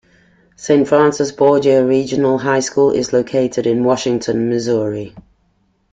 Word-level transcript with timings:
Saint 0.55 0.87
Francis 0.87 1.31
Borgia 1.31 1.85
Regional 1.85 2.39
High 2.39 2.61
School 2.61 2.89
is 2.89 3.13
located 3.13 3.67
in 3.67 3.83
Washington, 3.83 4.49
Missouri. 4.49 5.13